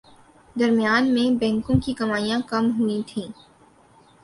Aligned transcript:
درمیان 0.55 1.13
میں 1.13 1.29
بینکوں 1.39 1.75
کی 1.85 1.93
کمائیاں 1.93 2.39
کم 2.47 2.71
ہوئیں 2.79 3.01
تھیں 3.07 3.27